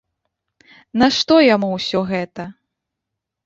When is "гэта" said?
2.11-2.51